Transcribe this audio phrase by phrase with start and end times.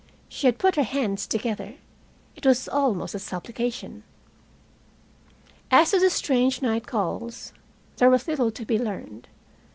[0.27, 1.75] She had put her hands together.
[2.35, 4.01] It was almost a supplication.
[5.69, 7.53] As to the strange night calls,
[7.97, 9.27] there was little to be learned.